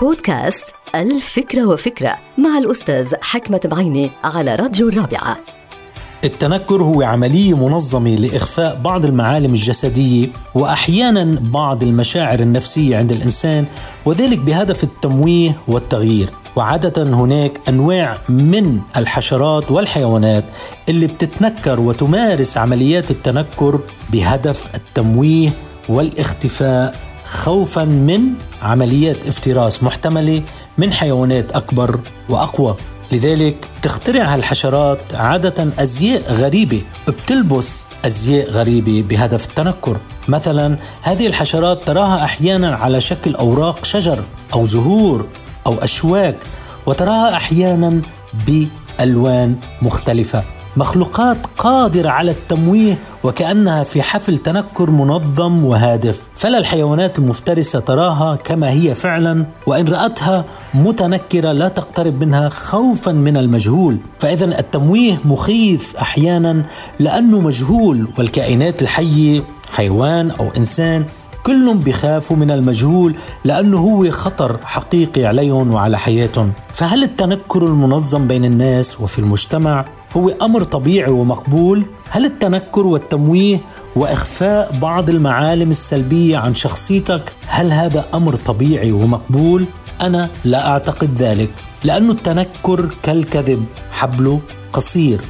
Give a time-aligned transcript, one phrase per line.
[0.00, 5.36] بودكاست الفكرة وفكرة مع الأستاذ حكمة بعيني على راديو الرابعة.
[6.24, 13.66] التنكر هو عملية منظمة لإخفاء بعض المعالم الجسدية وأحيانا بعض المشاعر النفسية عند الإنسان
[14.04, 16.30] وذلك بهدف التمويه والتغيير.
[16.56, 20.44] وعادة هناك أنواع من الحشرات والحيوانات
[20.88, 23.80] اللي بتتنكر وتمارس عمليات التنكر
[24.12, 25.52] بهدف التمويه
[25.88, 28.20] والاختفاء خوفا من
[28.62, 30.42] عمليات افتراس محتملة
[30.78, 32.76] من حيوانات أكبر وأقوى.
[33.12, 36.82] لذلك تخترع هالحشرات عادة أزياء غريبة.
[37.08, 39.96] بتلبس أزياء غريبة بهدف التنكر.
[40.28, 45.26] مثلا هذه الحشرات تراها أحيانا على شكل أوراق شجر أو زهور
[45.66, 46.36] أو أشواك
[46.86, 48.02] وتراها أحيانا
[48.46, 50.44] بألوان مختلفة.
[50.76, 56.22] مخلوقات قادرة على التمويه وكأنها في حفل تنكر منظم وهادف.
[56.36, 63.36] فلا الحيوانات المفترسة تراها كما هي فعلا وإن رأتها متنكرة لا تقترب منها خوفا من
[63.36, 63.98] المجهول.
[64.18, 66.62] فإذا التمويه مخيف أحيانا
[66.98, 71.04] لأنه مجهول والكائنات الحية حيوان أو إنسان
[71.44, 73.14] كلهم بيخافوا من المجهول
[73.44, 79.84] لأنه هو خطر حقيقي عليهم وعلى حياتهم فهل التنكر المنظم بين الناس وفي المجتمع
[80.16, 83.60] هو أمر طبيعي ومقبول؟ هل التنكر والتمويه
[83.96, 89.64] وإخفاء بعض المعالم السلبية عن شخصيتك هل هذا أمر طبيعي ومقبول
[90.00, 91.50] أنا لا أعتقد ذلك
[91.84, 94.40] لأن التنكر كالكذب حبله
[94.72, 95.20] قصير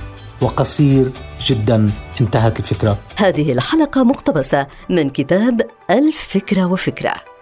[0.41, 1.91] وقصير جدا.
[2.21, 2.99] انتهت الفكرة.
[3.17, 7.34] هذه الحلقة مقتبسة من كتاب الفكرة وفكرة.